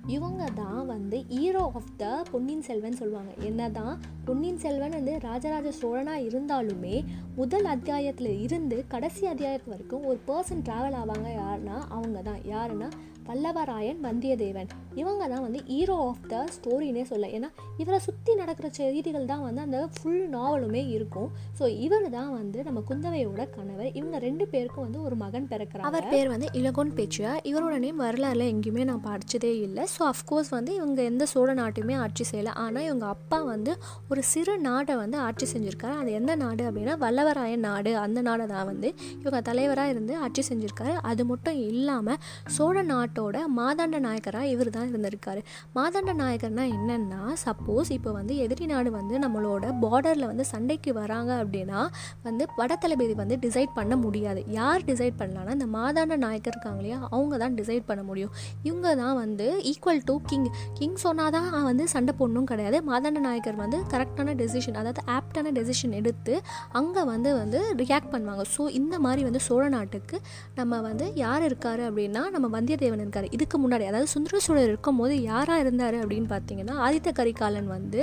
இவங்க 0.06 0.44
தான் 0.54 0.86
வந்து 0.86 1.24
hero 1.28 1.70
of 1.74 1.90
the 1.96 2.22
Ponniyin 2.30 2.62
Selvan 2.62 2.96
சொல்லுவாங்க. 2.96 3.32
என்ன 3.40 3.70
தான்? 3.70 3.98
பொன்னியின் 4.24 4.58
செல்வன் 4.58 4.90
வந்து 4.90 5.18
ராஜராஜ 5.20 5.72
சோழனாக 5.82 6.26
இருந்தாலுமே 6.28 7.04
முதல் 7.36 7.64
அத்தியாயத்தில் 7.64 8.40
இருந்து 8.40 8.84
கடைசி 8.88 9.26
அத்தியாயத்து 9.26 9.68
வரைக்கும் 9.68 10.04
ஒரு 10.04 10.18
பர்சன் 10.26 10.64
ட்ராவல் 10.64 10.98
ஆவாங்க 11.02 11.28
யாருன்னா 11.42 11.76
அவங்க 11.88 12.22
தான். 12.22 12.40
யாருன்னா 12.50 12.88
வல்லவராயன் 13.28 13.98
வந்தியத்தேவன். 14.08 14.70
இவங்க 15.00 15.22
தான் 15.32 15.42
வந்து 15.46 15.60
ஹீரோ 15.72 15.96
ஆஃப் 16.10 16.22
த 16.32 16.36
ஸ்டோரினே 16.54 17.02
சொல்ல. 17.10 17.26
ஏன்னா 17.36 17.48
இவரை 17.82 17.98
சுற்றி 18.06 18.32
நடக்கிற 18.40 18.68
செய்திகள் 18.78 19.26
தான் 19.32 19.42
வந்து 19.46 19.60
அந்த 19.66 19.80
ஃபுல் 19.96 20.24
நாவலுமே 20.36 20.82
இருக்கும். 20.94 21.28
ஸோ 21.58 21.64
இவர் 21.86 22.06
தான் 22.16 22.30
வந்து 22.38 22.58
நம்ம 22.68 22.82
குந்தவையோட 22.90 23.42
கணவர். 23.56 23.90
இவங்க 23.98 24.18
ரெண்டு 24.26 24.44
பேருக்கும் 24.52 24.86
வந்து 24.86 25.00
ஒரு 25.08 25.18
மகன் 25.24 25.48
பிறக்கிறார் 25.52 25.88
அவர் 25.90 26.08
பேர் 26.14 26.32
வந்து 26.34 26.48
இலகோன் 26.60 26.92
பேச்சியா? 26.98 27.32
இவரோட 27.50 27.74
நேம் 27.84 28.02
வரலாறுல 28.06 28.46
எங்கேயுமே 28.54 28.86
நான் 28.90 29.04
படித்ததே 29.08 29.52
இல்லை. 29.66 29.84
ஸோ 29.94 30.02
அஃப்கோர்ஸ் 30.12 30.50
வந்து 30.56 30.72
இவங்க 30.78 31.00
எந்த 31.10 31.26
சோழ 31.32 31.48
நாட்டையுமே 31.60 31.96
ஆட்சி 32.04 32.26
செய்யலை. 32.30 32.54
ஆனால் 32.64 32.86
இவங்க 32.88 33.06
அப்பா 33.14 33.40
வந்து 33.52 33.74
ஒரு 34.10 34.22
சிறு 34.32 34.56
நாட்டை 34.68 34.96
வந்து 35.02 35.18
ஆட்சி 35.26 35.48
செஞ்சுருக்காரு. 35.54 35.96
அது 36.02 36.10
எந்த 36.20 36.32
நாடு 36.44 36.64
அப்படின்னா 36.68 36.96
வல்லவராயன் 37.04 37.66
நாடு. 37.68 37.92
அந்த 38.06 38.18
நாடை 38.30 38.46
தான் 38.54 38.68
வந்து 38.72 38.88
இவங்க 39.20 39.40
தலைவராக 39.50 39.94
இருந்து 39.94 40.16
ஆட்சி 40.24 40.44
செஞ்சுருக்காரு. 40.50 40.94
அது 41.12 41.22
மட்டும் 41.32 41.60
இல்லாமல் 41.70 42.20
சோழ 42.56 42.76
நாட்டோட 43.18 43.38
மாதாண்ட 43.58 43.96
நாயக்கராக 44.04 44.50
இவர் 44.54 44.68
தான் 44.74 44.88
இருந்திருக்காரு. 44.90 45.40
மாதாண்ட 45.76 46.12
நாயக்கர்னா 46.20 46.64
என்னென்னா 46.74 47.20
சப்போஸ் 47.44 47.88
இப்போ 47.96 48.10
வந்து 48.18 48.34
எதிரி 48.44 48.66
நாடு 48.72 48.90
வந்து 48.98 49.14
நம்மளோட 49.24 49.64
பார்டரில் 49.84 50.26
வந்து 50.30 50.44
சண்டைக்கு 50.50 50.90
வராங்க 50.98 51.30
அப்படின்னா 51.42 51.80
வந்து 52.26 52.44
படத்தளபதி 52.58 53.14
வந்து 53.22 53.36
டிசைட் 53.44 53.72
பண்ண 53.78 53.94
முடியாது. 54.04 54.42
யார் 54.58 54.84
டிசைட் 54.90 55.16
பண்ணலான்னா 55.22 55.54
இந்த 55.58 55.68
மாதாண்ட 55.76 56.18
நாயக்கர் 56.26 56.54
இருக்காங்க 56.54 56.80
இல்லையா 56.82 56.98
அவங்க 57.14 57.34
தான் 57.44 57.56
டிசைட் 57.60 57.86
பண்ண 57.90 58.04
முடியும். 58.10 58.32
இவங்க 58.68 58.88
தான் 59.02 59.16
வந்து 59.22 59.48
ஈக்குவல் 59.72 60.02
டு 60.10 60.16
கிங் 60.30 60.48
கிங் 60.78 60.96
சொன்னால் 61.06 61.34
தான் 61.38 61.48
வந்து 61.70 61.86
சண்டை 61.94 62.14
போடணும் 62.20 62.48
கிடையாது. 62.52 62.80
மாதாண்ட 62.90 63.22
நாயக்கர் 63.28 63.60
வந்து 63.64 63.80
கரெக்டான 63.94 64.36
டெசிஷன் 64.42 64.78
அதாவது 64.82 65.04
ஆப்டான 65.16 65.54
டெசிஷன் 65.58 65.96
எடுத்து 66.02 66.36
அங்கே 66.82 67.04
வந்து 67.12 67.32
வந்து 67.42 67.60
ரியாக்ட் 67.82 68.12
பண்ணுவாங்க. 68.14 68.46
ஸோ 68.54 68.64
இந்த 68.80 68.94
மாதிரி 69.06 69.24
வந்து 69.30 69.42
சோழ 69.48 69.64
நாட்டுக்கு 69.76 70.16
நம்ம 70.60 70.82
வந்து 70.88 71.08
யார் 71.24 71.48
இருக்காரு 71.50 71.84
அப்படின்னா 71.90 72.24
நம்ம 72.36 72.46
வந்தியத்தேவன் 72.56 73.04
இருக்கார் 73.08 73.28
இதுக்கு 73.38 73.56
முன்னாடி 73.64 73.86
அதாவது 73.90 74.10
சுந்தர 74.14 74.42
சோழர் 74.46 74.68
இருக்கும்போது 74.70 75.14
யாராக 75.30 75.62
இருந்தார் 75.64 75.98
அப்படின்னு 76.02 76.28
பார்த்தீங்கன்னா 76.34 76.76
ஆதித்த 76.86 77.08
கரிகாலன் 77.20 77.68
வந்து 77.76 78.00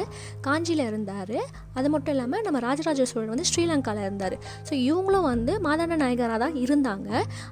காஞ்சியில் 0.48 0.84
இருந்தார். 0.90 1.36
அது 1.80 1.88
மட்டும் 1.94 2.14
இல்லாமல் 2.16 2.44
நம்ம 2.46 2.60
ராஜராஜ 2.68 3.06
சோழர் 3.12 3.32
வந்து 3.34 3.48
ஸ்ரீலங்காவில் 3.50 4.06
இருந்தார். 4.08 4.36
ஸோ 4.68 4.74
இவங்களும் 4.90 5.28
வந்து 5.32 5.54
மாதாண்ட 5.66 5.96
நாயகராக 6.04 6.40
தான் 6.44 6.56
இருந்தாங்க. 6.64 7.10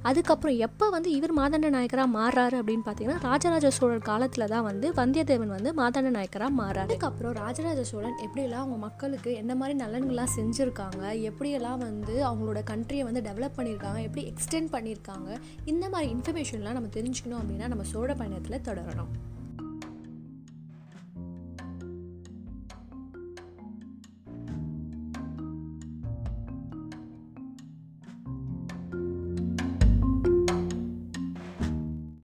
அதுக்கப்புறம் 0.09 0.57
எப்போ 0.67 0.85
வந்து 0.95 1.09
இவர் 1.17 1.33
மாதாண்ட 1.39 1.69
நாயக்கராக 1.75 2.09
மாறுறாரு 2.17 2.55
அப்படின்னு 2.61 2.85
பார்த்தீங்கன்னா 2.87 3.19
ராஜராஜ 3.29 3.71
சோழர் 3.77 4.03
காலத்தில் 4.09 4.49
தான் 4.53 4.65
வந்து 4.69 4.89
வந்தியத்தேவன் 4.99 5.53
வந்து 5.57 5.71
மாதாண்ட 5.81 6.11
நாயக்கராக 6.17 6.53
மாறாரு. 6.61 6.87
அதுக்கப்புறம் 6.89 7.35
ராஜராஜ 7.43 7.81
சோழன் 7.91 8.17
எப்படியெல்லாம் 8.25 8.63
அவங்க 8.65 8.79
மக்களுக்கு 8.87 9.31
என்ன 9.41 9.51
மாதிரி 9.61 9.75
நலன்கள்லாம் 9.83 10.33
செஞ்சுருக்காங்க 10.37 11.03
எப்படியெல்லாம் 11.29 11.81
வந்து 11.87 12.15
அவங்களோட 12.29 12.61
கண்ட்ரியை 12.71 13.03
வந்து 13.09 13.23
டெவலப் 13.29 13.57
பண்ணியிருக்காங்க 13.57 13.99
எப்படி 14.07 14.23
எக்ஸ்டெண்ட் 14.31 14.71
பண்ணியிருக்காங்க 14.75 15.29
இந்த 15.73 15.85
மாதிரி 15.93 16.07
இன்ஃபர்மேஷன்லாம் 16.15 16.77
நம்ம 16.77 16.91
தெரிஞ்சுக்கணும். 16.97 17.32
அப்படின்னா 17.37 17.67
நம்ம 17.67 17.83
சோழ 17.83 18.13
பயணத்தில் 18.13 18.61
தொடரணும். 18.61 19.11